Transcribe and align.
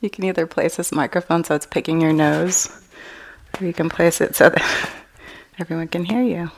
You 0.00 0.10
can 0.10 0.24
either 0.24 0.46
place 0.46 0.76
this 0.76 0.92
microphone 0.92 1.44
so 1.44 1.54
it's 1.54 1.66
picking 1.66 2.00
your 2.00 2.12
nose, 2.12 2.68
or 3.60 3.66
you 3.66 3.72
can 3.72 3.88
place 3.88 4.20
it 4.20 4.36
so 4.36 4.48
that 4.48 4.90
everyone 5.58 5.88
can 5.88 6.04
hear 6.04 6.22
you. 6.22 6.50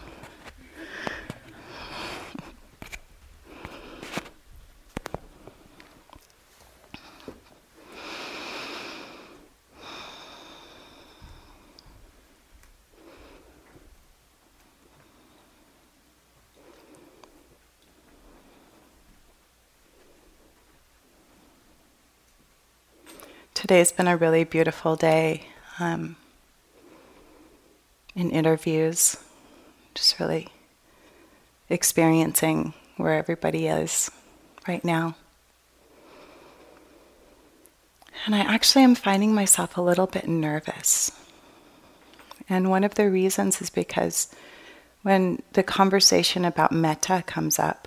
Today's 23.71 23.93
been 23.93 24.09
a 24.09 24.17
really 24.17 24.43
beautiful 24.43 24.97
day 24.97 25.47
um, 25.79 26.17
in 28.17 28.33
interviews, 28.33 29.17
just 29.95 30.19
really 30.19 30.49
experiencing 31.69 32.75
where 32.97 33.15
everybody 33.15 33.69
is 33.69 34.11
right 34.67 34.85
now. 34.85 35.15
And 38.27 38.35
I 38.35 38.41
actually 38.41 38.83
am 38.83 38.97
finding 38.97 39.33
myself 39.33 39.77
a 39.77 39.83
little 39.83 40.09
bit 40.09 40.27
nervous. 40.27 41.13
And 42.49 42.71
one 42.71 42.83
of 42.83 42.97
the 42.97 43.09
reasons 43.09 43.63
is 43.63 43.71
because 43.71 44.35
when 45.03 45.45
the 45.53 45.63
conversation 45.63 46.45
about 46.45 46.73
metta 46.73 47.23
comes 47.25 47.61
up, 47.61 47.87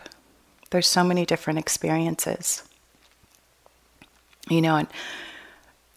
there's 0.70 0.88
so 0.88 1.04
many 1.04 1.26
different 1.26 1.60
experiences. 1.60 2.64
You 4.50 4.62
know, 4.62 4.78
and 4.78 4.88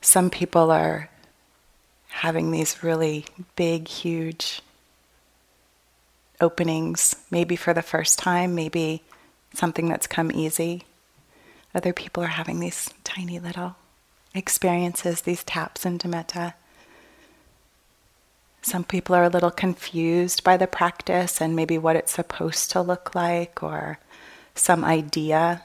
some 0.07 0.31
people 0.31 0.71
are 0.71 1.11
having 2.09 2.53
these 2.53 2.85
really 2.85 3.25
big, 3.57 3.89
huge 3.89 4.63
openings, 6.41 7.17
maybe 7.29 7.57
for 7.57 7.75
the 7.75 7.83
first 7.83 8.17
time, 8.17 8.55
maybe 8.55 9.03
something 9.53 9.89
that's 9.89 10.07
come 10.07 10.31
easy. 10.31 10.85
Other 11.75 11.93
people 11.93 12.23
are 12.23 12.29
having 12.29 12.61
these 12.61 12.95
tiny 13.03 13.41
little 13.41 13.75
experiences, 14.33 15.23
these 15.23 15.43
taps 15.43 15.85
into 15.85 16.07
metta. 16.07 16.55
Some 18.63 18.85
people 18.85 19.17
are 19.17 19.25
a 19.25 19.29
little 19.29 19.51
confused 19.51 20.45
by 20.45 20.57
the 20.57 20.69
practice 20.69 21.41
and 21.41 21.57
maybe 21.57 21.79
what 21.79 21.97
it's 21.97 22.15
supposed 22.15 22.71
to 22.71 22.81
look 22.81 23.17
like, 23.17 23.61
or 23.61 23.99
some 24.55 24.85
idea 24.85 25.63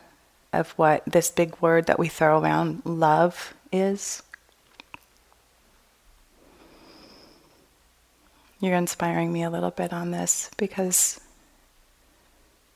of 0.52 0.72
what 0.72 1.04
this 1.06 1.30
big 1.30 1.56
word 1.62 1.86
that 1.86 2.00
we 2.00 2.08
throw 2.08 2.42
around, 2.42 2.82
love, 2.86 3.54
is. 3.72 4.24
You're 8.62 8.76
inspiring 8.76 9.34
me 9.34 9.42
a 9.42 9.50
little 9.50 9.72
bit 9.72 9.92
on 9.92 10.12
this 10.12 10.52
because, 10.56 11.20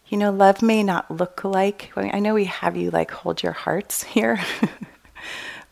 you 0.07 0.17
know, 0.17 0.31
love 0.31 0.63
may 0.63 0.81
not 0.81 1.11
look 1.11 1.43
like, 1.43 1.91
I 1.95 2.19
know 2.19 2.33
we 2.33 2.45
have 2.45 2.75
you 2.75 2.89
like 2.89 3.11
hold 3.11 3.43
your 3.43 3.51
hearts 3.51 4.01
here, 4.15 4.39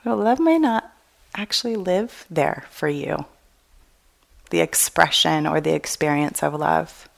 but 0.06 0.16
love 0.16 0.40
may 0.40 0.60
not 0.60 0.94
actually 1.36 1.76
live 1.76 2.28
there 2.30 2.66
for 2.70 2.88
you. 2.88 3.26
The 4.52 4.60
expression 4.60 5.48
or 5.48 5.60
the 5.60 5.74
experience 5.74 6.44
of 6.44 6.54
love. 6.54 7.10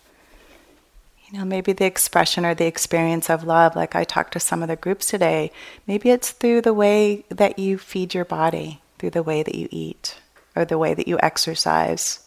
You 1.28 1.38
know, 1.38 1.44
maybe 1.44 1.74
the 1.74 1.86
expression 1.86 2.46
or 2.46 2.56
the 2.56 2.66
experience 2.66 3.30
of 3.30 3.44
love, 3.44 3.76
like 3.76 3.94
I 3.94 4.06
talked 4.06 4.32
to 4.34 4.40
some 4.40 4.62
of 4.62 4.70
the 4.70 4.78
groups 4.78 5.08
today, 5.08 5.52
maybe 5.86 6.12
it's 6.12 6.32
through 6.32 6.62
the 6.62 6.74
way 6.74 7.26
that 7.28 7.60
you 7.60 7.78
feed 7.78 8.14
your 8.14 8.24
body, 8.24 8.80
through 9.00 9.10
the 9.10 9.24
way 9.24 9.44
that 9.44 9.56
you 9.56 9.68
eat, 9.70 10.16
or 10.56 10.64
the 10.64 10.78
way 10.78 10.94
that 10.94 11.10
you 11.10 11.20
exercise 11.22 12.25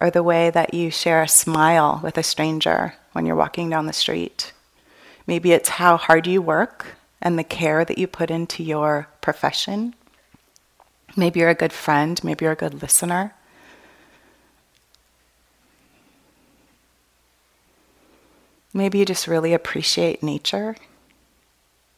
or 0.00 0.10
the 0.10 0.22
way 0.22 0.50
that 0.50 0.74
you 0.74 0.90
share 0.90 1.22
a 1.22 1.28
smile 1.28 2.00
with 2.02 2.16
a 2.16 2.22
stranger 2.22 2.94
when 3.12 3.26
you're 3.26 3.36
walking 3.36 3.68
down 3.68 3.86
the 3.86 3.92
street. 3.92 4.52
Maybe 5.26 5.52
it's 5.52 5.68
how 5.68 5.96
hard 5.96 6.26
you 6.26 6.40
work 6.40 6.94
and 7.20 7.38
the 7.38 7.44
care 7.44 7.84
that 7.84 7.98
you 7.98 8.06
put 8.06 8.30
into 8.30 8.62
your 8.62 9.08
profession. 9.20 9.94
Maybe 11.16 11.40
you're 11.40 11.48
a 11.48 11.54
good 11.54 11.72
friend, 11.72 12.22
maybe 12.22 12.44
you're 12.44 12.52
a 12.52 12.56
good 12.56 12.80
listener. 12.80 13.34
Maybe 18.72 18.98
you 18.98 19.04
just 19.04 19.26
really 19.26 19.54
appreciate 19.54 20.22
nature. 20.22 20.76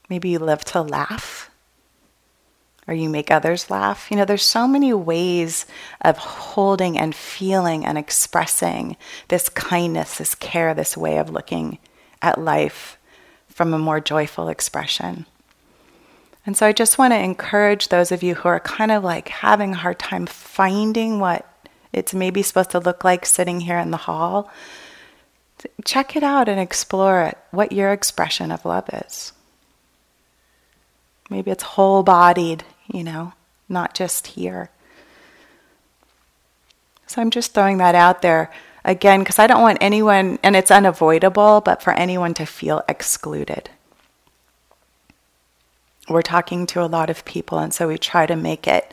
Maybe 0.08 0.30
you 0.30 0.38
live 0.38 0.64
to 0.66 0.80
laugh 0.80 1.49
or 2.90 2.94
you 2.94 3.08
make 3.08 3.30
others 3.30 3.70
laugh. 3.70 4.10
You 4.10 4.16
know, 4.16 4.24
there's 4.24 4.42
so 4.42 4.66
many 4.66 4.92
ways 4.92 5.64
of 6.00 6.18
holding 6.18 6.98
and 6.98 7.14
feeling 7.14 7.86
and 7.86 7.96
expressing 7.96 8.96
this 9.28 9.48
kindness, 9.48 10.18
this 10.18 10.34
care, 10.34 10.74
this 10.74 10.96
way 10.96 11.18
of 11.18 11.30
looking 11.30 11.78
at 12.20 12.36
life 12.36 12.98
from 13.48 13.72
a 13.72 13.78
more 13.78 14.00
joyful 14.00 14.48
expression. 14.48 15.24
And 16.44 16.56
so 16.56 16.66
I 16.66 16.72
just 16.72 16.98
want 16.98 17.12
to 17.12 17.18
encourage 17.18 17.88
those 17.88 18.10
of 18.10 18.24
you 18.24 18.34
who 18.34 18.48
are 18.48 18.58
kind 18.58 18.90
of 18.90 19.04
like 19.04 19.28
having 19.28 19.72
a 19.72 19.76
hard 19.76 20.00
time 20.00 20.26
finding 20.26 21.20
what 21.20 21.46
it's 21.92 22.12
maybe 22.12 22.42
supposed 22.42 22.72
to 22.72 22.80
look 22.80 23.04
like 23.04 23.24
sitting 23.24 23.60
here 23.60 23.78
in 23.78 23.92
the 23.92 23.96
hall. 23.98 24.50
Check 25.84 26.16
it 26.16 26.24
out 26.24 26.48
and 26.48 26.58
explore 26.58 27.22
it, 27.22 27.38
what 27.52 27.70
your 27.70 27.92
expression 27.92 28.50
of 28.50 28.64
love 28.64 28.88
is. 28.92 29.32
Maybe 31.28 31.52
it's 31.52 31.62
whole 31.62 32.02
bodied 32.02 32.64
you 32.92 33.04
know, 33.04 33.32
not 33.68 33.94
just 33.94 34.28
here. 34.28 34.70
So 37.06 37.20
I'm 37.20 37.30
just 37.30 37.54
throwing 37.54 37.78
that 37.78 37.94
out 37.94 38.22
there 38.22 38.52
again 38.84 39.20
because 39.20 39.38
I 39.38 39.46
don't 39.46 39.62
want 39.62 39.78
anyone, 39.80 40.38
and 40.42 40.54
it's 40.54 40.70
unavoidable, 40.70 41.60
but 41.60 41.82
for 41.82 41.92
anyone 41.92 42.34
to 42.34 42.46
feel 42.46 42.82
excluded. 42.88 43.70
We're 46.08 46.22
talking 46.22 46.66
to 46.66 46.82
a 46.82 46.86
lot 46.86 47.10
of 47.10 47.24
people, 47.24 47.58
and 47.58 47.72
so 47.72 47.88
we 47.88 47.98
try 47.98 48.26
to 48.26 48.36
make 48.36 48.66
it, 48.66 48.92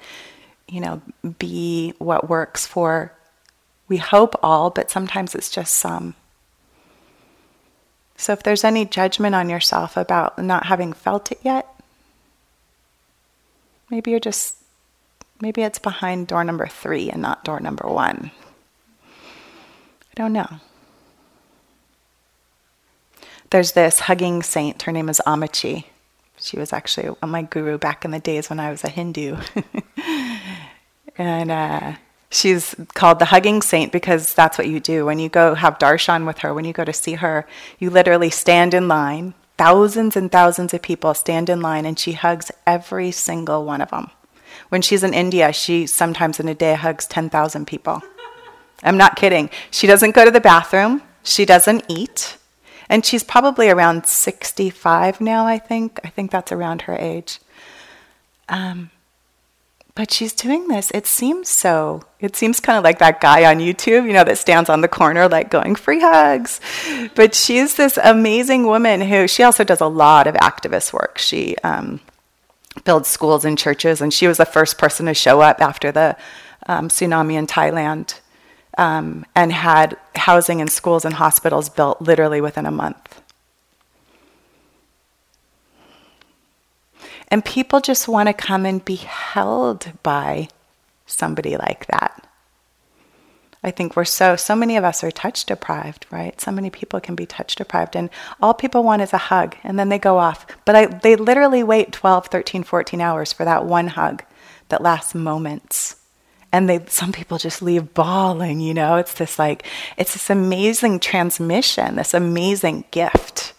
you 0.67 0.81
know, 0.81 1.01
be 1.39 1.93
what 1.99 2.29
works 2.29 2.67
for, 2.67 3.13
we 3.87 3.97
hope 3.97 4.35
all, 4.43 4.69
but 4.69 4.91
sometimes 4.91 5.33
it's 5.33 5.49
just 5.49 5.75
some. 5.75 6.15
So 8.17 8.33
if 8.33 8.43
there's 8.43 8.63
any 8.63 8.85
judgment 8.85 9.35
on 9.35 9.49
yourself 9.49 9.95
about 9.95 10.37
not 10.43 10.65
having 10.65 10.91
felt 10.91 11.31
it 11.31 11.39
yet, 11.43 11.67
Maybe 13.89 14.11
you're 14.11 14.19
just, 14.19 14.57
maybe 15.41 15.61
it's 15.61 15.79
behind 15.79 16.27
door 16.27 16.43
number 16.43 16.67
three 16.67 17.09
and 17.09 17.21
not 17.21 17.43
door 17.43 17.59
number 17.59 17.87
one. 17.87 18.31
I 19.03 20.13
don't 20.15 20.33
know. 20.33 20.59
There's 23.49 23.71
this 23.71 24.01
hugging 24.01 24.43
saint, 24.43 24.81
her 24.81 24.91
name 24.91 25.07
is 25.07 25.21
Ammachi. 25.25 25.85
She 26.39 26.57
was 26.57 26.73
actually 26.73 27.15
my 27.25 27.43
guru 27.43 27.77
back 27.77 28.03
in 28.03 28.11
the 28.11 28.19
days 28.19 28.49
when 28.49 28.59
I 28.59 28.69
was 28.69 28.83
a 28.83 28.89
Hindu. 28.89 29.37
and 31.17 31.49
uh, 31.49 31.93
she's 32.29 32.75
called 32.93 33.19
the 33.19 33.25
hugging 33.25 33.61
saint 33.61 33.91
because 33.91 34.33
that's 34.33 34.57
what 34.57 34.67
you 34.67 34.79
do. 34.79 35.05
When 35.05 35.17
you 35.17 35.29
go 35.29 35.55
have 35.55 35.79
darshan 35.79 36.27
with 36.27 36.39
her, 36.39 36.53
when 36.53 36.65
you 36.65 36.73
go 36.73 36.83
to 36.83 36.93
see 36.93 37.13
her, 37.13 37.47
you 37.79 37.89
literally 37.89 38.29
stand 38.29 38.73
in 38.73 38.87
line 38.87 39.33
Thousands 39.57 40.15
and 40.15 40.31
thousands 40.31 40.73
of 40.73 40.81
people 40.81 41.13
stand 41.13 41.49
in 41.49 41.61
line 41.61 41.85
and 41.85 41.97
she 41.97 42.13
hugs 42.13 42.51
every 42.65 43.11
single 43.11 43.65
one 43.65 43.81
of 43.81 43.89
them. 43.89 44.11
When 44.69 44.81
she's 44.81 45.03
in 45.03 45.13
India, 45.13 45.51
she 45.51 45.87
sometimes 45.87 46.39
in 46.39 46.47
a 46.47 46.55
day 46.55 46.75
hugs 46.75 47.05
10,000 47.07 47.65
people. 47.65 48.01
I'm 48.83 48.97
not 48.97 49.15
kidding. 49.15 49.49
She 49.71 49.87
doesn't 49.87 50.15
go 50.15 50.25
to 50.25 50.31
the 50.31 50.41
bathroom, 50.41 51.01
she 51.23 51.45
doesn't 51.45 51.85
eat, 51.87 52.37
and 52.89 53.05
she's 53.05 53.23
probably 53.23 53.69
around 53.69 54.05
65 54.05 55.19
now, 55.19 55.45
I 55.45 55.57
think. 55.57 55.99
I 56.03 56.09
think 56.09 56.31
that's 56.31 56.51
around 56.51 56.83
her 56.83 56.95
age. 56.95 57.39
Um, 58.49 58.91
but 59.97 60.13
she's 60.13 60.31
doing 60.31 60.67
this. 60.67 60.91
It 60.91 61.07
seems 61.07 61.49
so. 61.49 62.03
It 62.19 62.35
seems 62.35 62.59
kind 62.59 62.77
of 62.77 62.83
like 62.83 62.99
that 62.99 63.19
guy 63.19 63.49
on 63.49 63.57
YouTube, 63.57 64.05
you 64.05 64.13
know, 64.13 64.23
that 64.23 64.37
stands 64.37 64.69
on 64.69 64.81
the 64.81 64.87
corner 64.87 65.27
like 65.27 65.49
going 65.49 65.73
free 65.73 65.99
hugs. 65.99 66.61
But 67.15 67.33
she's 67.33 67.75
this 67.75 67.97
amazing 68.03 68.67
woman 68.67 69.01
who 69.01 69.27
she 69.27 69.41
also 69.41 69.63
does 69.63 69.81
a 69.81 69.87
lot 69.87 70.27
of 70.27 70.35
activist 70.35 70.93
work. 70.93 71.17
She 71.17 71.55
um, 71.63 71.99
builds 72.85 73.07
schools 73.07 73.43
and 73.43 73.57
churches, 73.57 73.99
and 73.99 74.13
she 74.13 74.27
was 74.27 74.37
the 74.37 74.45
first 74.45 74.77
person 74.77 75.07
to 75.07 75.15
show 75.15 75.41
up 75.41 75.61
after 75.61 75.91
the 75.91 76.15
um, 76.67 76.89
tsunami 76.89 77.33
in 77.33 77.47
Thailand 77.47 78.19
um, 78.77 79.25
and 79.35 79.51
had 79.51 79.97
housing 80.15 80.61
and 80.61 80.71
schools 80.71 81.05
and 81.05 81.15
hospitals 81.15 81.69
built 81.69 81.99
literally 82.03 82.39
within 82.39 82.67
a 82.67 82.71
month. 82.71 83.19
And 87.29 87.43
people 87.43 87.81
just 87.81 88.07
want 88.07 88.27
to 88.27 88.33
come 88.33 88.65
and 88.65 88.83
be 88.83 88.95
held 88.95 89.91
by 90.03 90.49
somebody 91.05 91.57
like 91.57 91.87
that. 91.87 92.27
I 93.63 93.71
think 93.71 93.95
we're 93.95 94.05
so, 94.05 94.35
so 94.35 94.55
many 94.55 94.77
of 94.77 94.83
us 94.83 95.03
are 95.03 95.11
touch 95.11 95.45
deprived, 95.45 96.05
right? 96.11 96.39
So 96.39 96.51
many 96.51 96.69
people 96.69 96.99
can 97.01 97.15
be 97.15 97.25
touch 97.25 97.55
deprived, 97.55 97.95
and 97.95 98.09
all 98.41 98.53
people 98.53 98.83
want 98.83 99.01
is 99.01 99.13
a 99.13 99.17
hug, 99.17 99.55
and 99.63 99.77
then 99.77 99.89
they 99.89 99.99
go 99.99 100.17
off. 100.17 100.45
But 100.63 100.75
I, 100.75 100.85
they 100.85 101.15
literally 101.15 101.63
wait 101.63 101.91
12, 101.91 102.27
13, 102.27 102.63
14 102.63 103.01
hours 103.01 103.33
for 103.33 103.43
that 103.45 103.65
one 103.65 103.87
hug 103.87 104.23
that 104.69 104.81
lasts 104.81 105.15
moments. 105.15 105.95
And 106.51 106.69
they, 106.69 106.85
some 106.87 107.11
people 107.11 107.37
just 107.37 107.61
leave 107.61 107.93
bawling, 107.93 108.61
you 108.61 108.73
know? 108.73 108.95
It's 108.95 109.15
this 109.15 109.37
like, 109.37 109.65
it's 109.97 110.13
this 110.13 110.29
amazing 110.29 110.99
transmission, 110.99 111.95
this 111.95 112.13
amazing 112.13 112.85
gift 112.91 113.53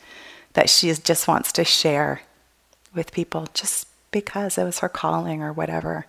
that 0.55 0.70
she 0.70 0.93
just 0.94 1.29
wants 1.29 1.53
to 1.53 1.65
share 1.65 2.23
with 2.98 3.12
people 3.12 3.46
just 3.54 3.86
because 4.10 4.58
it 4.58 4.64
was 4.64 4.80
her 4.80 4.88
calling 4.88 5.42
or 5.42 5.52
whatever. 5.52 6.04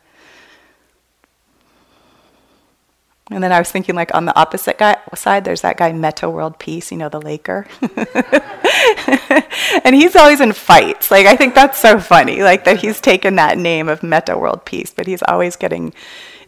And 3.31 3.43
then 3.43 3.51
I 3.51 3.59
was 3.59 3.69
thinking, 3.69 3.93
like, 3.93 4.13
on 4.15 4.25
the 4.25 4.37
opposite 4.37 4.79
guy, 4.79 4.97
side, 5.13 5.45
there's 5.45 5.61
that 5.61 5.77
guy, 5.77 5.93
Metta 5.93 6.27
World 6.27 6.57
Peace, 6.57 6.91
you 6.91 6.97
know, 6.97 7.09
the 7.09 7.21
Laker. 7.21 7.67
and 9.83 9.95
he's 9.95 10.15
always 10.15 10.41
in 10.41 10.51
fights. 10.51 11.11
Like, 11.11 11.27
I 11.27 11.35
think 11.35 11.53
that's 11.53 11.77
so 11.77 11.99
funny, 11.99 12.41
like, 12.41 12.65
that 12.65 12.79
he's 12.79 12.99
taken 12.99 13.35
that 13.35 13.59
name 13.59 13.87
of 13.87 14.01
Metta 14.01 14.35
World 14.35 14.65
Peace, 14.65 14.91
but 14.91 15.05
he's 15.05 15.21
always 15.21 15.55
getting 15.55 15.93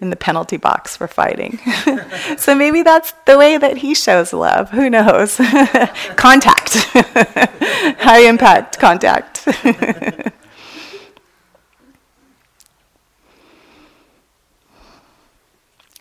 in 0.01 0.10
the 0.10 0.16
penalty 0.16 0.57
box 0.57 0.98
for 0.98 1.07
fighting. 1.07 1.60
so 2.38 2.56
maybe 2.56 2.81
that's 2.81 3.13
the 3.27 3.38
way 3.38 3.57
that 3.57 3.77
he 3.77 3.94
shows 3.94 4.34
love. 4.34 4.72
Who 4.72 4.89
knows? 4.89 5.36
contact. 6.16 6.74
High 8.00 8.27
impact 8.27 8.80
contact. 8.80 9.48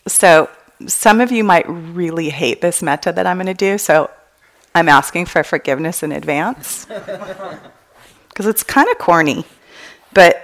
so 0.06 0.48
some 0.86 1.20
of 1.20 1.30
you 1.30 1.44
might 1.44 1.66
really 1.68 2.30
hate 2.30 2.60
this 2.60 2.82
metta 2.82 3.12
that 3.12 3.26
I'm 3.26 3.36
going 3.36 3.46
to 3.46 3.54
do, 3.54 3.78
so 3.78 4.10
I'm 4.74 4.88
asking 4.88 5.26
for 5.26 5.42
forgiveness 5.42 6.02
in 6.02 6.12
advance. 6.12 6.86
Because 8.28 8.46
it's 8.46 8.62
kind 8.62 8.88
of 8.88 8.96
corny, 8.96 9.44
but 10.14 10.40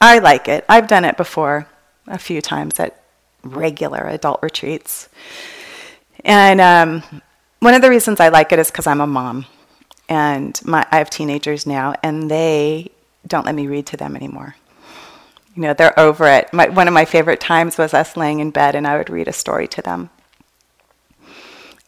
I 0.00 0.20
like 0.20 0.46
it. 0.46 0.64
I've 0.68 0.86
done 0.86 1.04
it 1.04 1.16
before 1.16 1.66
a 2.06 2.16
few 2.16 2.40
times 2.40 2.78
at 2.78 3.02
regular 3.42 4.06
adult 4.06 4.40
retreats. 4.40 5.08
And 6.24 6.60
um, 6.60 7.02
one 7.58 7.74
of 7.74 7.82
the 7.82 7.90
reasons 7.90 8.20
I 8.20 8.28
like 8.28 8.52
it 8.52 8.60
is 8.60 8.70
because 8.70 8.86
I'm 8.86 9.00
a 9.00 9.06
mom. 9.06 9.46
And 10.08 10.58
my, 10.64 10.86
I 10.92 10.98
have 10.98 11.10
teenagers 11.10 11.66
now, 11.66 11.96
and 12.04 12.30
they 12.30 12.92
don't 13.26 13.44
let 13.44 13.56
me 13.56 13.66
read 13.66 13.86
to 13.86 13.96
them 13.96 14.14
anymore 14.14 14.54
you 15.54 15.62
know, 15.62 15.74
they're 15.74 15.98
over 15.98 16.26
it. 16.26 16.52
My, 16.52 16.68
one 16.68 16.88
of 16.88 16.94
my 16.94 17.04
favorite 17.04 17.40
times 17.40 17.78
was 17.78 17.94
us 17.94 18.16
laying 18.16 18.40
in 18.40 18.50
bed 18.50 18.74
and 18.74 18.86
I 18.86 18.98
would 18.98 19.10
read 19.10 19.28
a 19.28 19.32
story 19.32 19.68
to 19.68 19.82
them. 19.82 20.10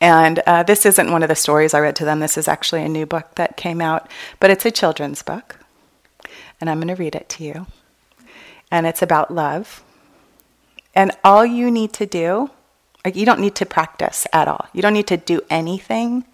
And 0.00 0.40
uh, 0.46 0.62
this 0.62 0.84
isn't 0.84 1.10
one 1.10 1.22
of 1.22 1.28
the 1.28 1.34
stories 1.34 1.74
I 1.74 1.80
read 1.80 1.96
to 1.96 2.04
them. 2.04 2.20
This 2.20 2.36
is 2.36 2.48
actually 2.48 2.82
a 2.82 2.88
new 2.88 3.06
book 3.06 3.34
that 3.36 3.56
came 3.56 3.80
out, 3.80 4.10
but 4.40 4.50
it's 4.50 4.66
a 4.66 4.70
children's 4.70 5.22
book. 5.22 5.58
And 6.60 6.68
I'm 6.68 6.78
going 6.78 6.94
to 6.94 7.00
read 7.00 7.14
it 7.14 7.28
to 7.30 7.44
you. 7.44 7.66
And 8.70 8.86
it's 8.86 9.02
about 9.02 9.30
love. 9.30 9.82
And 10.94 11.12
all 11.24 11.44
you 11.44 11.70
need 11.70 11.92
to 11.94 12.06
do, 12.06 12.50
like, 13.04 13.16
you 13.16 13.26
don't 13.26 13.40
need 13.40 13.54
to 13.56 13.66
practice 13.66 14.26
at 14.32 14.48
all. 14.48 14.66
You 14.72 14.82
don't 14.82 14.94
need 14.94 15.06
to 15.08 15.16
do 15.16 15.40
anything 15.48 16.24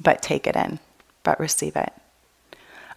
but 0.00 0.22
take 0.22 0.46
it 0.46 0.56
in, 0.56 0.80
but 1.22 1.38
receive 1.38 1.76
it. 1.76 1.92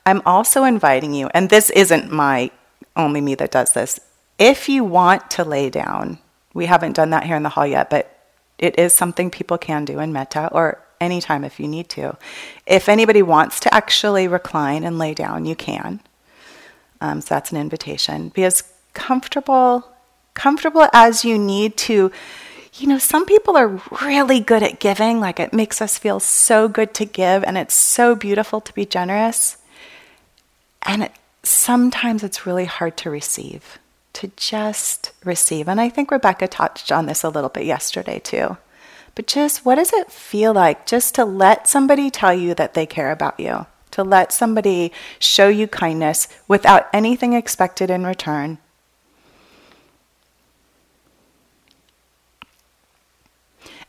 I'm 0.06 0.22
also 0.26 0.64
inviting 0.64 1.14
you, 1.14 1.30
and 1.34 1.50
this 1.50 1.70
isn't 1.72 2.12
my 2.12 2.50
only 2.98 3.22
me 3.22 3.36
that 3.36 3.52
does 3.52 3.74
this. 3.74 4.00
If 4.38 4.68
you 4.68 4.84
want 4.84 5.32
to 5.32 5.44
lay 5.44 5.70
down, 5.70 6.20
we 6.54 6.66
haven't 6.66 6.96
done 6.96 7.12
that 7.12 7.26
here 7.26 7.36
in 7.36 7.44
the 7.44 7.50
hall 7.50 7.68
yet, 7.68 7.90
but 7.90 8.18
it 8.58 8.78
is 8.80 8.94
something 8.94 9.30
people 9.30 9.58
can 9.58 9.86
do 9.86 10.00
in 10.00 10.12
metta 10.12 10.50
or 10.52 10.84
anytime 11.00 11.44
if 11.44 11.60
you 11.60 11.68
need 11.68 11.90
to. 11.90 12.18
If 12.66 12.90
anybody 12.90 13.22
wants 13.22 13.60
to 13.62 13.74
actually 13.74 14.28
recline 14.28 14.84
and 14.84 14.98
lay 14.98 15.14
down, 15.14 15.46
you 15.46 15.56
can. 15.56 16.02
Um, 17.02 17.22
so 17.22 17.36
that's 17.36 17.52
an 17.52 17.58
invitation. 17.58 18.30
Be 18.30 18.44
as 18.44 18.64
comfortable, 18.94 19.88
comfortable 20.34 20.88
as 20.94 21.24
you 21.24 21.38
need 21.38 21.78
to. 21.78 22.12
You 22.74 22.88
know, 22.88 22.98
some 22.98 23.26
people 23.26 23.56
are 23.58 23.82
really 24.02 24.40
good 24.40 24.64
at 24.64 24.80
giving, 24.80 25.20
like 25.20 25.40
it 25.40 25.54
makes 25.54 25.82
us 25.82 25.98
feel 25.98 26.20
so 26.20 26.68
good 26.68 26.94
to 26.96 27.06
give, 27.06 27.44
and 27.44 27.58
it's 27.58 27.74
so 27.74 28.16
beautiful 28.16 28.62
to 28.62 28.74
be 28.74 28.86
generous. 28.86 29.58
And 30.84 31.04
it, 31.04 31.12
sometimes 31.48 32.24
it's 32.24 32.46
really 32.46 32.66
hard 32.66 32.98
to 32.98 33.10
receive, 33.10 33.80
to 34.14 34.32
just 34.36 35.12
receive. 35.24 35.68
And 35.68 35.80
I 35.80 35.90
think 35.90 36.12
Rebecca 36.12 36.48
touched 36.48 36.92
on 36.92 37.06
this 37.06 37.24
a 37.24 37.30
little 37.30 37.50
bit 37.50 37.66
yesterday 37.66 38.20
too. 38.20 38.58
But 39.16 39.28
just 39.28 39.66
what 39.66 39.76
does 39.76 39.94
it 39.94 40.12
feel 40.12 40.54
like 40.54 40.86
just 40.86 41.16
to 41.16 41.26
let 41.26 41.68
somebody 41.68 42.12
tell 42.12 42.34
you 42.34 42.54
that 42.56 42.74
they 42.76 42.86
care 42.86 43.12
about 43.12 43.40
you? 43.40 43.66
To 43.92 44.04
let 44.04 44.32
somebody 44.32 44.92
show 45.18 45.48
you 45.48 45.68
kindness 45.68 46.28
without 46.48 46.88
anything 46.94 47.34
expected 47.34 47.90
in 47.90 48.06
return. 48.06 48.60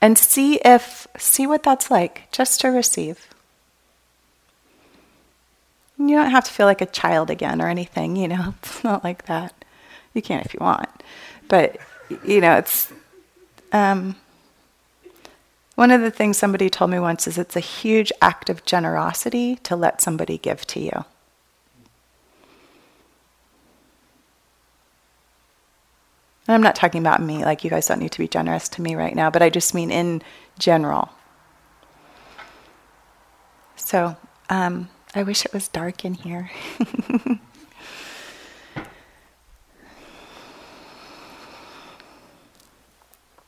And 0.00 0.16
see 0.16 0.60
if 0.64 1.06
see 1.18 1.46
what 1.46 1.62
that's 1.62 1.90
like 1.90 2.30
just 2.30 2.60
to 2.60 2.68
receive. 2.68 3.26
You 5.98 6.16
don't 6.16 6.30
have 6.30 6.44
to 6.44 6.52
feel 6.52 6.66
like 6.66 6.80
a 6.80 6.86
child 6.86 7.28
again 7.28 7.60
or 7.60 7.68
anything, 7.68 8.16
you 8.16 8.28
know, 8.28 8.54
it's 8.62 8.84
not 8.84 9.04
like 9.04 9.26
that. 9.26 9.52
You 10.14 10.22
can 10.22 10.40
if 10.40 10.54
you 10.54 10.58
want. 10.60 10.88
But, 11.48 11.78
you 12.24 12.40
know, 12.40 12.56
it's. 12.56 12.92
Um, 13.72 14.16
one 15.74 15.92
of 15.92 16.00
the 16.00 16.10
things 16.10 16.36
somebody 16.36 16.68
told 16.68 16.90
me 16.90 16.98
once 16.98 17.28
is 17.28 17.38
it's 17.38 17.54
a 17.54 17.60
huge 17.60 18.10
act 18.20 18.50
of 18.50 18.64
generosity 18.64 19.56
to 19.62 19.76
let 19.76 20.00
somebody 20.00 20.36
give 20.36 20.66
to 20.66 20.80
you. 20.80 21.04
And 26.48 26.54
I'm 26.54 26.62
not 26.62 26.74
talking 26.74 27.00
about 27.00 27.22
me, 27.22 27.44
like 27.44 27.62
you 27.62 27.70
guys 27.70 27.86
don't 27.86 28.00
need 28.00 28.10
to 28.10 28.18
be 28.18 28.26
generous 28.26 28.68
to 28.70 28.82
me 28.82 28.96
right 28.96 29.14
now, 29.14 29.30
but 29.30 29.40
I 29.40 29.50
just 29.50 29.72
mean 29.72 29.92
in 29.92 30.20
general. 30.58 31.10
So, 33.76 34.16
um, 34.50 34.88
I 35.18 35.24
wish 35.24 35.44
it 35.44 35.52
was 35.52 35.66
dark 35.66 36.04
in 36.04 36.14
here. 36.14 36.48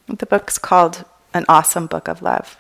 the 0.09 0.27
book's 0.27 0.59
called 0.59 1.05
An 1.33 1.45
Awesome 1.49 1.87
Book 1.87 2.09
of 2.09 2.23
Love. 2.23 2.57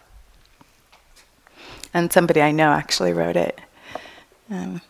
And 1.93 2.13
somebody 2.13 2.41
I 2.41 2.53
know 2.53 2.71
actually 2.71 3.13
wrote 3.13 3.35
it. 3.35 3.61
Um, 4.49 4.81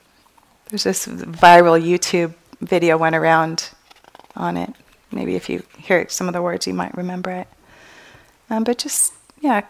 there's 0.69 0.85
this 0.85 1.07
viral 1.07 1.83
YouTube 1.83 2.35
video 2.61 2.99
went 2.99 3.17
around 3.17 3.71
on 4.37 4.59
it. 4.59 4.75
Maybe 5.11 5.35
if 5.35 5.49
you 5.49 5.63
hear 5.79 6.07
some 6.11 6.29
of 6.29 6.35
the 6.35 6.43
words, 6.43 6.67
you 6.67 6.75
might 6.75 6.95
remember 6.95 7.31
it. 7.31 7.49
Um, 8.51 8.65
but 8.65 8.77
just 8.77 9.15
yeah, 9.41 9.63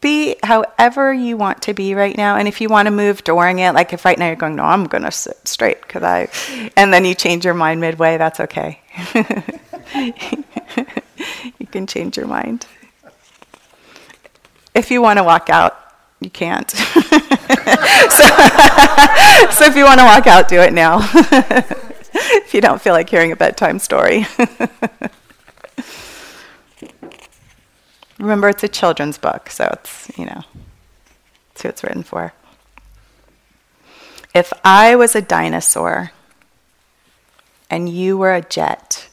be 0.00 0.36
however 0.42 1.12
you 1.12 1.36
want 1.36 1.60
to 1.62 1.74
be 1.74 1.94
right 1.94 2.16
now. 2.16 2.36
And 2.36 2.48
if 2.48 2.62
you 2.62 2.70
want 2.70 2.86
to 2.86 2.90
move 2.90 3.22
during 3.22 3.58
it, 3.58 3.74
like 3.74 3.92
if 3.92 4.06
right 4.06 4.18
now 4.18 4.28
you're 4.28 4.36
going, 4.36 4.56
no, 4.56 4.64
I'm 4.64 4.84
going 4.84 5.04
to 5.04 5.12
sit 5.12 5.46
straight 5.46 5.82
because 5.82 6.02
I, 6.02 6.28
and 6.74 6.92
then 6.92 7.04
you 7.04 7.14
change 7.14 7.44
your 7.44 7.52
mind 7.52 7.82
midway, 7.82 8.16
that's 8.16 8.40
okay. 8.40 8.80
you 11.58 11.66
can 11.70 11.86
change 11.86 12.16
your 12.16 12.26
mind. 12.26 12.66
If 14.74 14.90
you 14.90 15.02
want 15.02 15.18
to 15.18 15.24
walk 15.24 15.50
out, 15.50 15.76
you 16.20 16.30
can't. 16.30 16.70
so, 16.70 16.86
so 19.50 19.66
if 19.66 19.76
you 19.76 19.84
want 19.84 20.00
to 20.00 20.06
walk 20.06 20.26
out, 20.26 20.48
do 20.48 20.60
it 20.60 20.72
now. 20.72 21.00
if 22.14 22.54
you 22.54 22.62
don't 22.62 22.80
feel 22.80 22.94
like 22.94 23.10
hearing 23.10 23.32
a 23.32 23.36
bedtime 23.36 23.78
story. 23.78 24.26
Remember, 28.20 28.50
it's 28.50 28.62
a 28.62 28.68
children's 28.68 29.16
book, 29.16 29.48
so 29.48 29.66
it's, 29.72 30.10
you 30.18 30.26
know, 30.26 30.42
it's 31.52 31.62
who 31.62 31.68
it's 31.70 31.82
written 31.82 32.02
for. 32.02 32.34
If 34.34 34.52
I 34.62 34.94
was 34.94 35.16
a 35.16 35.22
dinosaur 35.22 36.12
and 37.70 37.88
you 37.88 38.18
were 38.18 38.34
a 38.34 38.42
jet, 38.42 39.08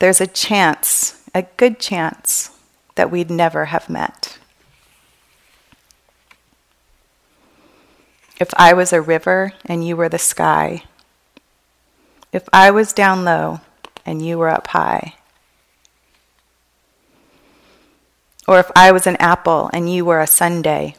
there's 0.00 0.20
a 0.20 0.26
chance, 0.26 1.22
a 1.32 1.42
good 1.42 1.78
chance, 1.78 2.50
that 2.96 3.10
we'd 3.10 3.30
never 3.30 3.66
have 3.66 3.88
met. 3.88 4.38
If 8.40 8.48
I 8.54 8.72
was 8.72 8.92
a 8.92 9.00
river 9.00 9.52
and 9.64 9.86
you 9.86 9.96
were 9.96 10.08
the 10.08 10.18
sky, 10.18 10.82
if 12.32 12.48
I 12.52 12.72
was 12.72 12.92
down 12.92 13.24
low 13.24 13.60
and 14.04 14.26
you 14.26 14.38
were 14.38 14.48
up 14.48 14.66
high, 14.66 15.14
Or 18.52 18.60
if 18.60 18.70
I 18.76 18.92
was 18.92 19.06
an 19.06 19.16
apple 19.16 19.70
and 19.72 19.90
you 19.90 20.04
were 20.04 20.20
a 20.20 20.26
Sunday, 20.26 20.94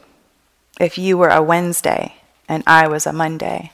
if 0.80 0.98
you 0.98 1.16
were 1.16 1.28
a 1.28 1.40
Wednesday 1.40 2.16
and 2.48 2.64
I 2.66 2.88
was 2.88 3.06
a 3.06 3.12
Monday. 3.12 3.70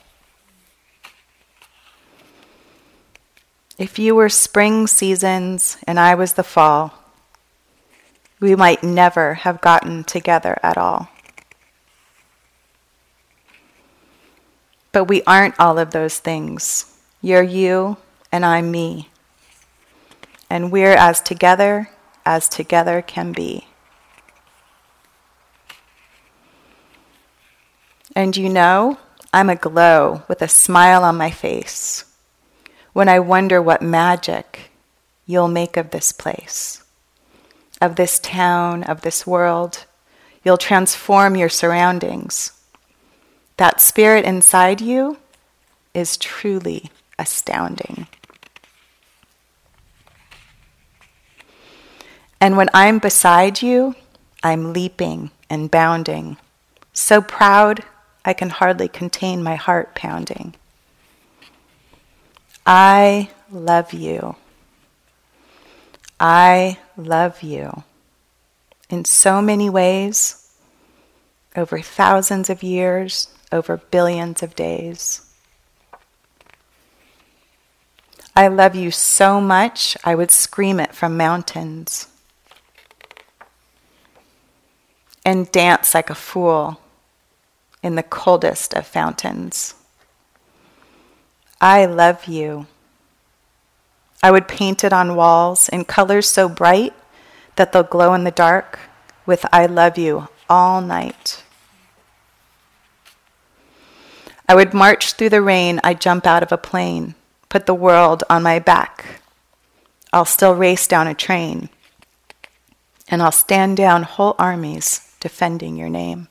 If 3.79 3.97
you 3.97 4.13
were 4.13 4.29
spring 4.29 4.85
seasons 4.85 5.79
and 5.87 5.99
I 5.99 6.13
was 6.13 6.33
the 6.33 6.43
fall, 6.43 6.93
we 8.39 8.55
might 8.55 8.83
never 8.83 9.33
have 9.33 9.61
gotten 9.61 10.03
together 10.03 10.59
at 10.61 10.77
all. 10.77 11.09
But 14.91 15.05
we 15.05 15.23
aren't 15.23 15.59
all 15.59 15.79
of 15.79 15.89
those 15.89 16.19
things. 16.19 16.85
You're 17.19 17.41
you, 17.41 17.97
and 18.31 18.45
I'm 18.45 18.69
me. 18.69 19.09
And 20.51 20.71
we're 20.71 20.93
as 20.93 21.19
together 21.19 21.89
as 22.23 22.47
together 22.47 23.01
can 23.01 23.31
be. 23.31 23.65
And 28.15 28.35
you 28.35 28.49
know, 28.49 28.97
I'm 29.33 29.49
aglow 29.49 30.23
with 30.27 30.41
a 30.41 30.47
smile 30.47 31.03
on 31.03 31.15
my 31.15 31.31
face 31.31 32.05
when 32.93 33.07
I 33.07 33.19
wonder 33.19 33.61
what 33.61 33.81
magic 33.81 34.71
you'll 35.25 35.47
make 35.47 35.77
of 35.77 35.91
this 35.91 36.11
place, 36.11 36.83
of 37.79 37.95
this 37.95 38.19
town, 38.19 38.83
of 38.83 39.01
this 39.01 39.25
world. 39.25 39.85
You'll 40.43 40.57
transform 40.57 41.37
your 41.37 41.47
surroundings. 41.47 42.51
That 43.55 43.79
spirit 43.79 44.25
inside 44.25 44.81
you 44.81 45.17
is 45.93 46.17
truly 46.17 46.91
astounding. 47.17 48.07
And 52.41 52.57
when 52.57 52.69
I'm 52.73 52.99
beside 52.99 53.61
you, 53.61 53.95
I'm 54.43 54.73
leaping 54.73 55.29
and 55.49 55.69
bounding, 55.69 56.37
so 56.91 57.21
proud 57.21 57.85
I 58.23 58.33
can 58.33 58.49
hardly 58.49 58.87
contain 58.87 59.43
my 59.43 59.55
heart 59.55 59.95
pounding. 59.95 60.55
I 62.65 63.29
love 63.49 63.93
you. 63.93 64.35
I 66.19 66.77
love 66.95 67.41
you 67.41 67.83
in 68.89 69.05
so 69.05 69.41
many 69.41 69.69
ways, 69.69 70.51
over 71.55 71.79
thousands 71.79 72.49
of 72.49 72.61
years, 72.61 73.33
over 73.51 73.77
billions 73.77 74.43
of 74.43 74.55
days. 74.55 75.21
I 78.35 78.47
love 78.47 78.75
you 78.75 78.91
so 78.91 79.41
much, 79.41 79.97
I 80.03 80.15
would 80.15 80.31
scream 80.31 80.79
it 80.79 80.93
from 80.93 81.17
mountains 81.17 82.07
and 85.25 85.51
dance 85.51 85.93
like 85.93 86.09
a 86.09 86.15
fool 86.15 86.80
in 87.83 87.95
the 87.95 88.03
coldest 88.03 88.73
of 88.73 88.85
fountains. 88.85 89.75
I 91.59 91.85
love 91.85 92.25
you. 92.25 92.67
I 94.23 94.31
would 94.31 94.47
paint 94.47 94.83
it 94.83 94.93
on 94.93 95.15
walls 95.15 95.69
in 95.69 95.85
colors 95.85 96.27
so 96.27 96.47
bright 96.47 96.93
that 97.55 97.71
they'll 97.71 97.83
glow 97.83 98.13
in 98.13 98.23
the 98.23 98.31
dark 98.31 98.79
with 99.25 99.45
I 99.51 99.65
love 99.65 99.97
you 99.97 100.27
all 100.49 100.81
night. 100.81 101.43
I 104.47 104.55
would 104.55 104.73
march 104.73 105.13
through 105.13 105.29
the 105.29 105.41
rain, 105.41 105.79
I'd 105.83 106.01
jump 106.01 106.27
out 106.27 106.43
of 106.43 106.51
a 106.51 106.57
plane, 106.57 107.15
put 107.47 107.65
the 107.65 107.73
world 107.73 108.23
on 108.29 108.43
my 108.43 108.59
back. 108.59 109.21
I'll 110.11 110.25
still 110.25 110.55
race 110.55 110.87
down 110.87 111.07
a 111.07 111.13
train, 111.13 111.69
and 113.07 113.21
I'll 113.21 113.31
stand 113.31 113.77
down 113.77 114.03
whole 114.03 114.35
armies 114.37 115.15
defending 115.21 115.77
your 115.77 115.87
name. 115.87 116.27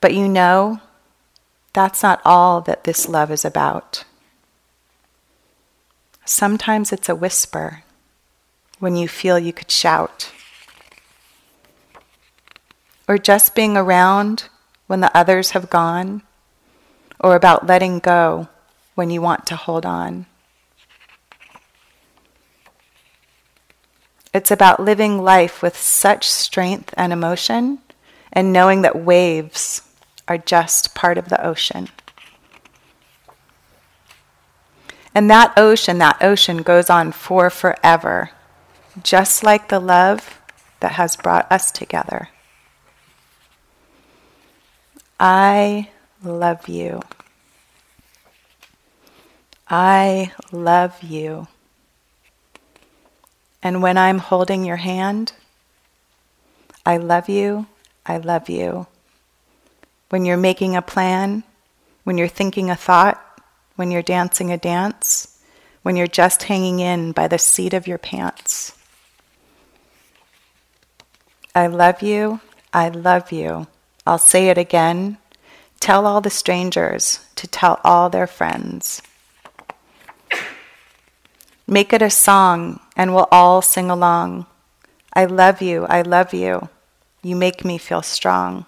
But 0.00 0.14
you 0.14 0.28
know, 0.28 0.80
that's 1.72 2.02
not 2.02 2.20
all 2.24 2.60
that 2.62 2.84
this 2.84 3.08
love 3.08 3.30
is 3.30 3.44
about. 3.44 4.04
Sometimes 6.24 6.92
it's 6.92 7.08
a 7.08 7.16
whisper 7.16 7.82
when 8.78 8.96
you 8.96 9.08
feel 9.08 9.38
you 9.38 9.52
could 9.52 9.70
shout, 9.70 10.30
or 13.08 13.18
just 13.18 13.54
being 13.54 13.76
around 13.76 14.48
when 14.86 15.00
the 15.00 15.16
others 15.16 15.50
have 15.50 15.70
gone, 15.70 16.22
or 17.18 17.34
about 17.34 17.66
letting 17.66 17.98
go 17.98 18.48
when 18.94 19.10
you 19.10 19.20
want 19.20 19.46
to 19.46 19.56
hold 19.56 19.84
on. 19.84 20.26
It's 24.34 24.50
about 24.50 24.78
living 24.78 25.18
life 25.22 25.62
with 25.62 25.76
such 25.76 26.28
strength 26.28 26.92
and 26.96 27.12
emotion 27.12 27.78
and 28.32 28.52
knowing 28.52 28.82
that 28.82 28.94
waves 28.94 29.87
are 30.28 30.38
just 30.38 30.94
part 30.94 31.18
of 31.18 31.28
the 31.28 31.44
ocean. 31.44 31.88
And 35.14 35.28
that 35.30 35.54
ocean, 35.56 35.98
that 35.98 36.22
ocean 36.22 36.58
goes 36.58 36.88
on 36.90 37.10
for 37.12 37.50
forever, 37.50 38.30
just 39.02 39.42
like 39.42 39.68
the 39.68 39.80
love 39.80 40.40
that 40.80 40.92
has 40.92 41.16
brought 41.16 41.50
us 41.50 41.72
together. 41.72 42.28
I 45.18 45.88
love 46.22 46.68
you. 46.68 47.00
I 49.68 50.32
love 50.52 51.02
you. 51.02 51.48
And 53.62 53.82
when 53.82 53.98
I'm 53.98 54.18
holding 54.18 54.64
your 54.64 54.76
hand, 54.76 55.32
I 56.86 56.96
love 56.96 57.28
you, 57.28 57.66
I 58.06 58.18
love 58.18 58.48
you. 58.48 58.86
When 60.08 60.24
you're 60.24 60.36
making 60.36 60.74
a 60.74 60.82
plan, 60.82 61.44
when 62.04 62.16
you're 62.16 62.28
thinking 62.28 62.70
a 62.70 62.76
thought, 62.76 63.22
when 63.76 63.90
you're 63.90 64.02
dancing 64.02 64.50
a 64.50 64.56
dance, 64.56 65.38
when 65.82 65.96
you're 65.96 66.06
just 66.06 66.44
hanging 66.44 66.80
in 66.80 67.12
by 67.12 67.28
the 67.28 67.38
seat 67.38 67.74
of 67.74 67.86
your 67.86 67.98
pants. 67.98 68.76
I 71.54 71.66
love 71.66 72.02
you, 72.02 72.40
I 72.72 72.88
love 72.88 73.32
you. 73.32 73.66
I'll 74.06 74.18
say 74.18 74.48
it 74.48 74.58
again. 74.58 75.18
Tell 75.80 76.06
all 76.06 76.20
the 76.20 76.30
strangers 76.30 77.20
to 77.36 77.46
tell 77.46 77.80
all 77.84 78.08
their 78.08 78.26
friends. 78.26 79.02
Make 81.66 81.92
it 81.92 82.00
a 82.00 82.10
song 82.10 82.80
and 82.96 83.14
we'll 83.14 83.28
all 83.30 83.60
sing 83.60 83.90
along. 83.90 84.46
I 85.12 85.26
love 85.26 85.60
you, 85.60 85.84
I 85.86 86.02
love 86.02 86.32
you. 86.32 86.68
You 87.22 87.36
make 87.36 87.64
me 87.64 87.76
feel 87.76 88.02
strong. 88.02 88.64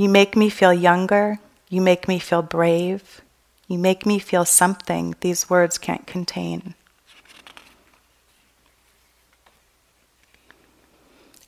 You 0.00 0.08
make 0.08 0.34
me 0.34 0.48
feel 0.48 0.72
younger. 0.72 1.40
You 1.68 1.82
make 1.82 2.08
me 2.08 2.18
feel 2.18 2.40
brave. 2.40 3.20
You 3.68 3.76
make 3.76 4.06
me 4.06 4.18
feel 4.18 4.46
something 4.46 5.14
these 5.20 5.50
words 5.50 5.76
can't 5.76 6.06
contain. 6.06 6.72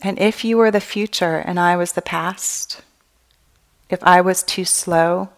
And 0.02 0.18
if 0.18 0.44
you 0.44 0.58
were 0.58 0.70
the 0.70 0.82
future 0.82 1.38
and 1.38 1.58
I 1.58 1.76
was 1.76 1.92
the 1.92 2.02
past, 2.02 2.82
if 3.88 4.04
I 4.04 4.20
was 4.20 4.42
too 4.42 4.66
slow 4.66 5.30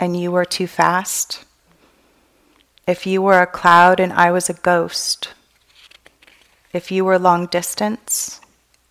and 0.00 0.20
you 0.20 0.32
were 0.32 0.44
too 0.44 0.66
fast, 0.66 1.44
if 2.84 3.06
you 3.06 3.22
were 3.22 3.40
a 3.40 3.46
cloud 3.46 4.00
and 4.00 4.12
I 4.12 4.32
was 4.32 4.50
a 4.50 4.54
ghost, 4.54 5.34
if 6.72 6.90
you 6.90 7.04
were 7.04 7.16
long 7.16 7.46
distance 7.46 8.40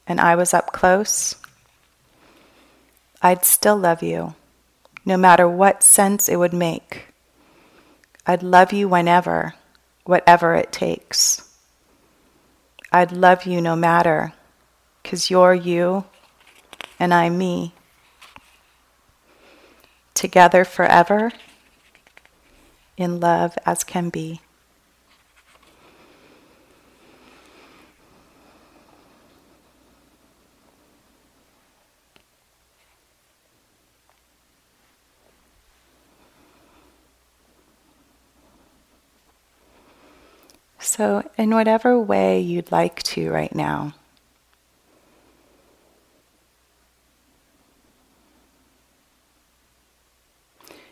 and 0.08 0.22
I 0.22 0.38
was 0.38 0.53
up 0.53 0.72
close, 0.72 1.36
I'd 3.25 3.44
still 3.44 3.75
love 3.75 4.03
you, 4.03 4.36
no 5.03 5.17
matter 5.17 5.50
what 5.50 5.82
sense 5.82 6.29
it 6.29 6.36
would 6.36 6.53
make. 6.53 7.08
I'd 8.27 8.44
love 8.44 8.72
you 8.72 8.88
whenever, 8.88 9.55
whatever 10.03 10.53
it 10.53 10.72
takes. 10.72 11.50
I'd 12.91 13.12
love 13.12 13.48
you 13.48 13.62
no 13.62 13.75
matter 13.75 14.34
because 15.01 15.32
you're 15.32 15.55
you 15.55 16.05
and 17.00 17.12
I'm 17.12 17.36
me. 17.39 17.74
Together 20.13 20.63
forever, 20.63 21.32
in 22.96 23.20
love 23.20 23.58
as 23.65 23.84
can 23.84 24.10
be. 24.10 24.41
So, 40.95 41.29
in 41.37 41.49
whatever 41.49 41.99
way 41.99 42.39
you'd 42.39 42.71
like 42.71 43.03
to 43.03 43.29
right 43.29 43.53
now, 43.53 43.95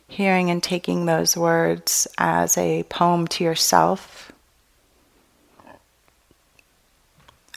hearing 0.06 0.50
and 0.50 0.62
taking 0.62 1.06
those 1.06 1.38
words 1.38 2.06
as 2.18 2.58
a 2.58 2.84
poem 2.90 3.28
to 3.30 3.46
yourself 3.46 4.34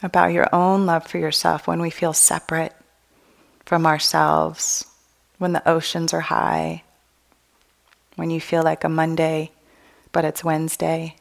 about 0.01 0.31
your 0.31 0.47
own 0.55 0.85
love 0.85 1.05
for 1.05 1.17
yourself 1.17 1.67
when 1.67 1.81
we 1.81 1.89
feel 1.89 2.13
separate 2.13 2.73
from 3.65 3.85
ourselves, 3.85 4.85
when 5.37 5.51
the 5.51 5.67
oceans 5.67 6.13
are 6.13 6.21
high, 6.21 6.83
when 8.15 8.29
you 8.29 8.39
feel 8.39 8.63
like 8.63 8.85
a 8.85 8.89
Monday, 8.89 9.51
but 10.13 10.23
it's 10.23 10.45
Wednesday. 10.45 11.17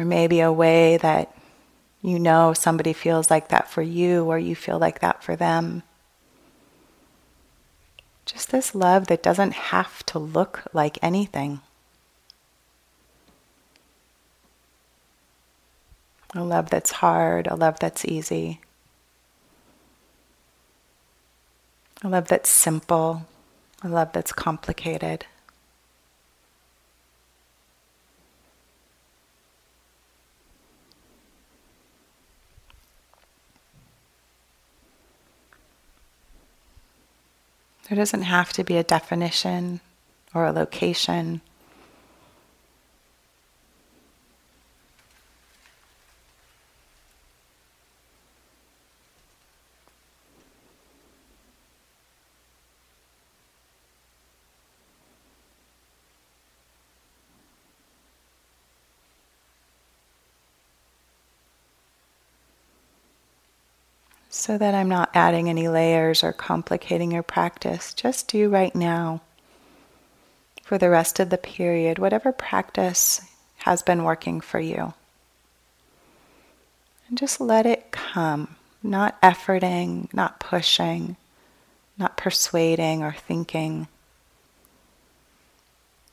Or 0.00 0.04
maybe 0.06 0.40
a 0.40 0.50
way 0.50 0.96
that 0.96 1.36
you 2.00 2.18
know 2.18 2.54
somebody 2.54 2.94
feels 2.94 3.30
like 3.30 3.48
that 3.48 3.68
for 3.68 3.82
you 3.82 4.24
or 4.24 4.38
you 4.38 4.56
feel 4.56 4.78
like 4.78 5.00
that 5.00 5.22
for 5.22 5.36
them. 5.36 5.82
Just 8.24 8.50
this 8.50 8.74
love 8.74 9.08
that 9.08 9.22
doesn't 9.22 9.52
have 9.52 10.02
to 10.06 10.18
look 10.18 10.62
like 10.72 10.96
anything. 11.02 11.60
A 16.34 16.42
love 16.42 16.70
that's 16.70 16.92
hard, 16.92 17.46
a 17.46 17.54
love 17.54 17.78
that's 17.78 18.06
easy. 18.06 18.62
A 22.02 22.08
love 22.08 22.28
that's 22.28 22.48
simple, 22.48 23.26
a 23.82 23.88
love 23.88 24.14
that's 24.14 24.32
complicated. 24.32 25.26
There 37.90 37.96
doesn't 37.96 38.22
have 38.22 38.52
to 38.52 38.62
be 38.62 38.76
a 38.76 38.84
definition 38.84 39.80
or 40.32 40.44
a 40.46 40.52
location. 40.52 41.40
So 64.32 64.56
that 64.56 64.74
I'm 64.74 64.88
not 64.88 65.10
adding 65.12 65.48
any 65.48 65.68
layers 65.68 66.22
or 66.22 66.32
complicating 66.32 67.10
your 67.10 67.24
practice. 67.24 67.92
Just 67.92 68.28
do 68.28 68.48
right 68.48 68.74
now 68.74 69.20
for 70.62 70.78
the 70.78 70.88
rest 70.88 71.18
of 71.18 71.30
the 71.30 71.36
period, 71.36 71.98
whatever 71.98 72.30
practice 72.30 73.20
has 73.56 73.82
been 73.82 74.04
working 74.04 74.40
for 74.40 74.60
you. 74.60 74.94
And 77.08 77.18
just 77.18 77.40
let 77.40 77.66
it 77.66 77.90
come, 77.90 78.56
not 78.84 79.20
efforting, 79.20 80.14
not 80.14 80.38
pushing, 80.38 81.16
not 81.98 82.16
persuading 82.16 83.02
or 83.02 83.12
thinking. 83.12 83.88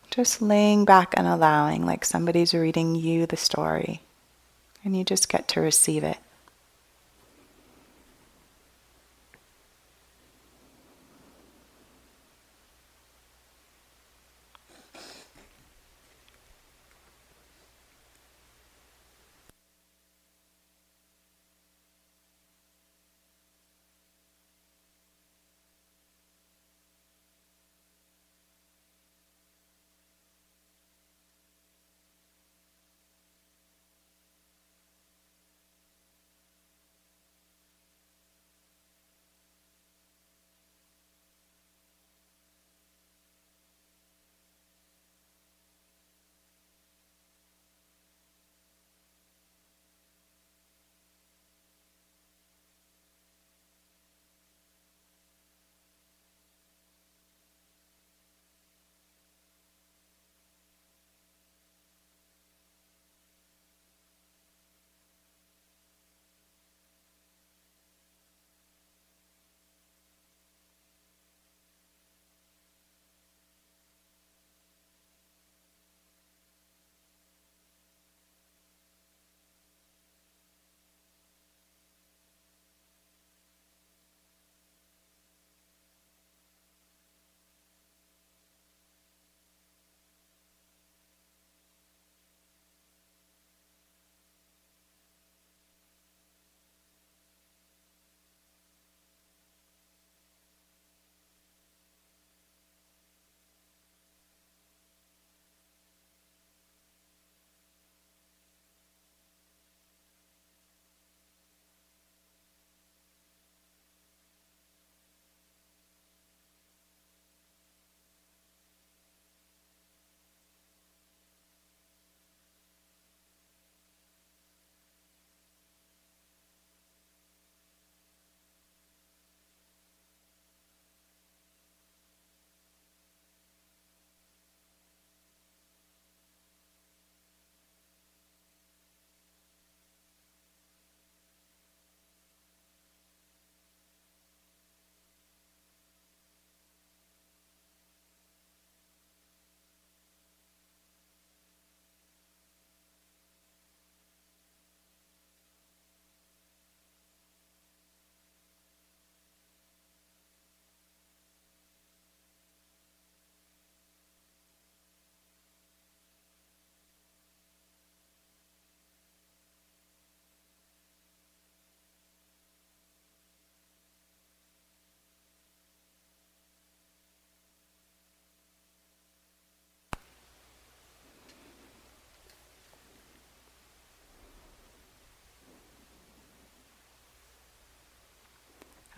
Just 0.10 0.42
laying 0.42 0.86
back 0.86 1.14
and 1.16 1.28
allowing, 1.28 1.86
like 1.86 2.04
somebody's 2.04 2.56
reading 2.56 2.96
you 2.96 3.28
the 3.28 3.38
story, 3.38 4.02
and 4.84 4.98
you 4.98 5.04
just 5.04 5.30
get 5.30 5.48
to 5.50 5.62
receive 5.62 6.04
it. 6.04 6.18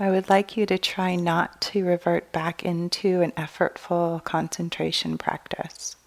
I 0.01 0.09
would 0.09 0.29
like 0.29 0.55
you 0.55 0.65
to 0.65 0.77
try 0.77 1.15
not 1.15 1.59
to 1.61 1.83
revert 1.83 2.31
back 2.31 2.63
into 2.63 3.21
an 3.21 3.31
effortful 3.33 4.23
concentration 4.23 5.17
practice. 5.17 5.97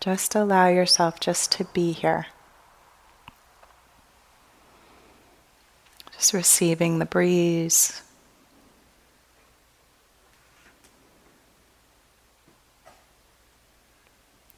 Just 0.00 0.34
allow 0.34 0.68
yourself 0.68 1.20
just 1.20 1.52
to 1.52 1.64
be 1.64 1.92
here. 1.92 2.26
Just 6.14 6.32
receiving 6.32 6.98
the 6.98 7.06
breeze. 7.06 8.00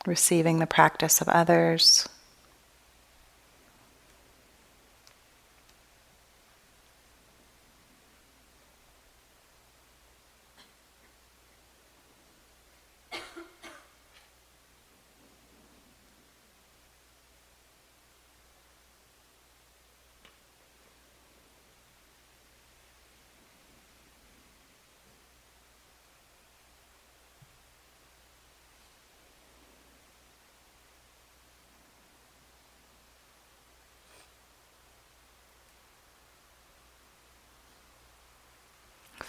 Receiving 0.06 0.60
the 0.60 0.66
practice 0.66 1.20
of 1.20 1.28
others. 1.28 2.08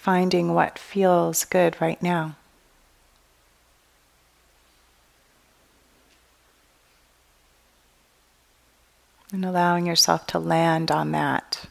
Finding 0.08 0.54
what 0.54 0.80
feels 0.80 1.44
good 1.44 1.76
right 1.82 2.02
now. 2.02 2.34
And 9.34 9.44
allowing 9.44 9.86
yourself 9.86 10.26
to 10.28 10.40
land 10.40 10.92
on 10.92 11.12
that. 11.12 11.66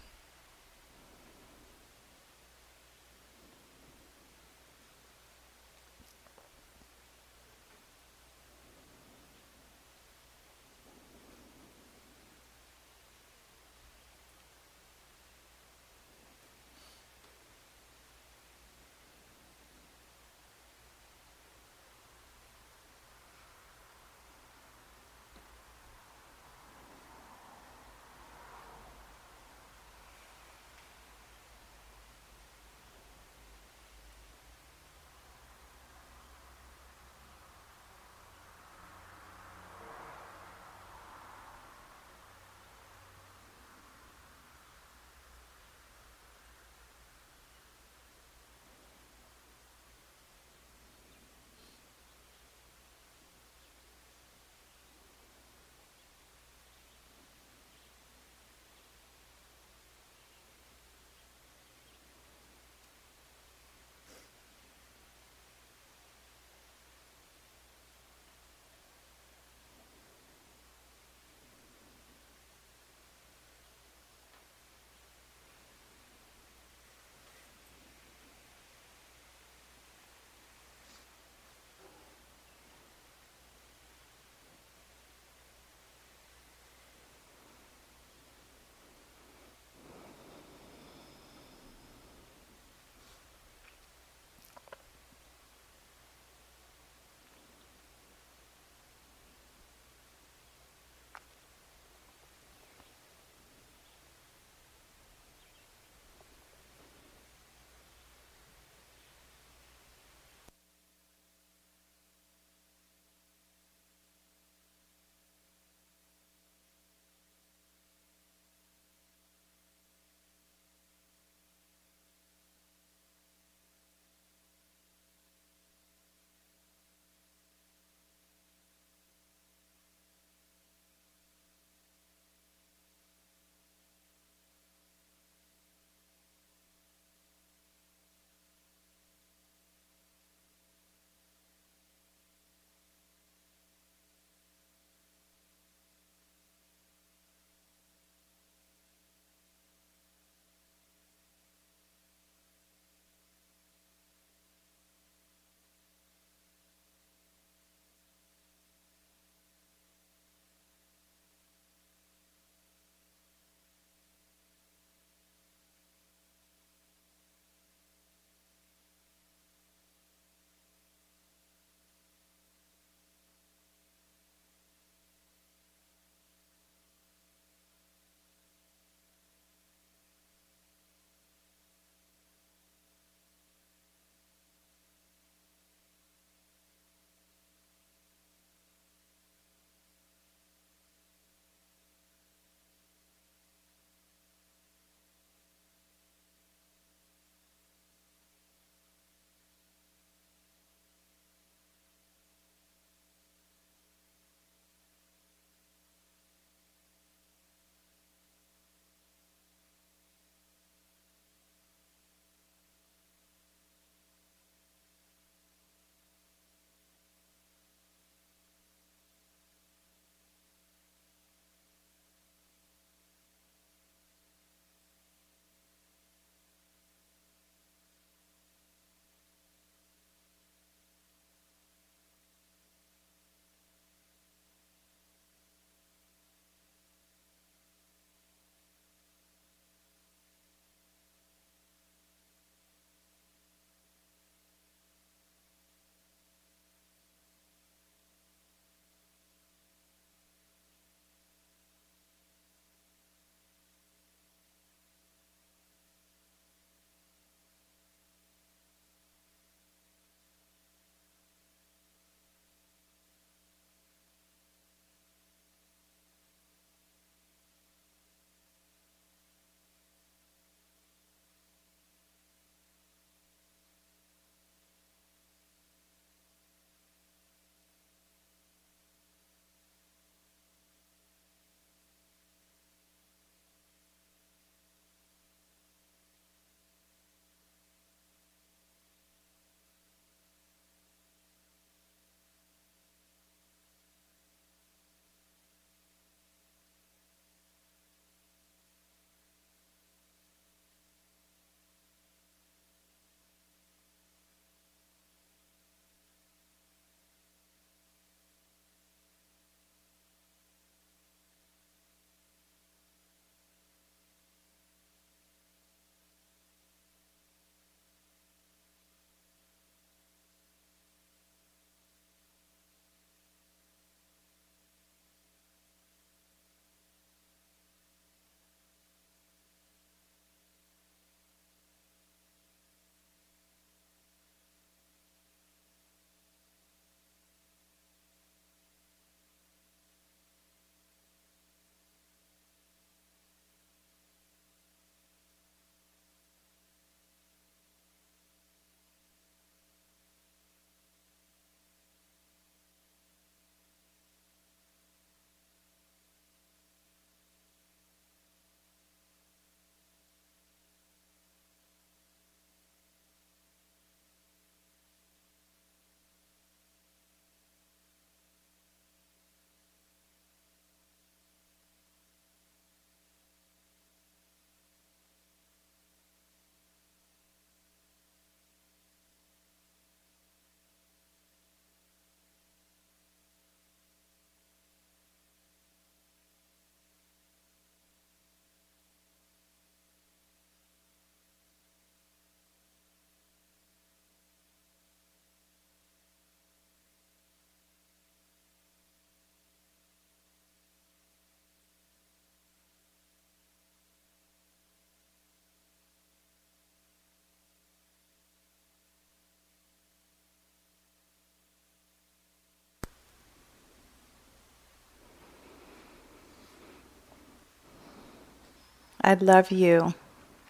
I'd 419.09 419.23
love 419.23 419.53
you 419.53 419.95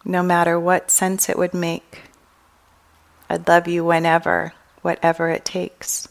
no 0.03 0.23
matter 0.23 0.59
what 0.59 0.91
sense 0.91 1.29
it 1.29 1.37
would 1.37 1.53
make. 1.53 2.05
I'd 3.29 3.47
love 3.47 3.69
you 3.69 3.85
whenever, 3.85 4.55
whatever 4.81 5.29
it 5.29 5.45
takes. 5.45 6.09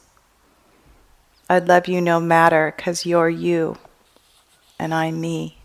I'd 1.49 1.67
love 1.67 1.87
you 1.87 2.01
no 2.01 2.19
matter 2.19 2.71
because 2.75 3.03
you're 3.03 3.29
you 3.29 3.79
and 4.77 4.93
I'm 4.93 5.19
me. 5.19 5.57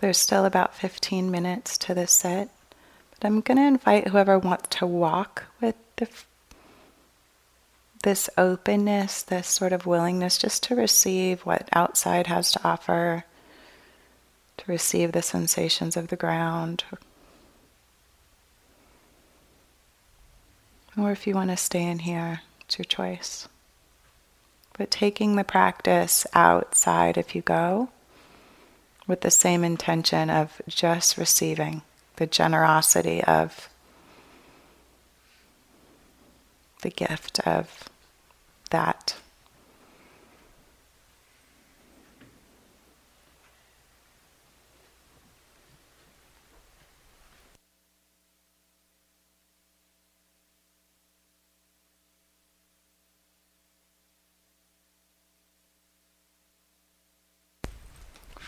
There's 0.00 0.18
still 0.18 0.46
about 0.46 0.74
15 0.74 1.30
minutes 1.30 1.76
to 1.78 1.94
this 1.94 2.12
set, 2.12 2.48
but 3.10 3.26
I'm 3.26 3.40
going 3.42 3.58
to 3.58 3.64
invite 3.64 4.08
whoever 4.08 4.38
wants 4.38 4.76
to 4.78 4.86
walk 4.86 5.44
with 5.60 5.74
the, 5.96 6.08
this 8.02 8.30
openness, 8.38 9.22
this 9.22 9.46
sort 9.46 9.72
of 9.72 9.84
willingness 9.84 10.38
just 10.38 10.62
to 10.64 10.74
receive 10.74 11.42
what 11.42 11.68
outside 11.74 12.28
has 12.28 12.50
to 12.52 12.60
offer, 12.64 13.24
to 14.56 14.64
receive 14.66 15.12
the 15.12 15.22
sensations 15.22 15.98
of 15.98 16.08
the 16.08 16.16
ground. 16.16 16.84
Or 20.98 21.12
if 21.12 21.26
you 21.26 21.34
want 21.34 21.50
to 21.50 21.56
stay 21.58 21.82
in 21.82 22.00
here, 22.00 22.40
it's 22.62 22.78
your 22.78 22.84
choice. 22.84 23.48
But 24.78 24.90
taking 24.90 25.36
the 25.36 25.44
practice 25.44 26.26
outside 26.32 27.18
if 27.18 27.34
you 27.34 27.42
go 27.42 27.90
with 29.10 29.22
the 29.22 29.30
same 29.30 29.64
intention 29.64 30.30
of 30.30 30.62
just 30.68 31.18
receiving 31.18 31.82
the 32.14 32.28
generosity 32.28 33.24
of 33.24 33.68
the 36.82 36.90
gift 36.90 37.40
of 37.40 37.88
that. 38.70 39.16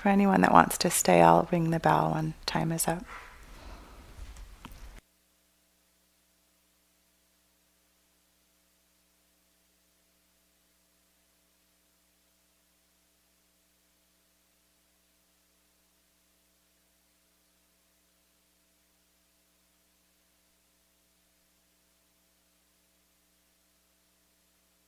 For 0.02 0.08
anyone 0.08 0.40
that 0.40 0.52
wants 0.52 0.78
to 0.78 0.90
stay, 0.90 1.22
I'll 1.22 1.48
ring 1.52 1.70
the 1.70 1.78
bell 1.78 2.10
when 2.12 2.34
time 2.44 2.72
is 2.72 2.88
up. 2.88 3.04